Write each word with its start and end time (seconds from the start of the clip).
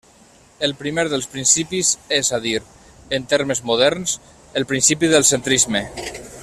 El 0.67 0.71
primer 0.77 1.03
dels 1.11 1.27
principis 1.33 1.91
-és 2.17 2.33
a 2.39 2.41
dir, 2.47 2.55
en 3.19 3.29
termes 3.35 3.63
moderns, 3.73 4.19
el 4.63 4.69
principi 4.73 5.13
del 5.17 5.31
centrisme. 5.35 5.89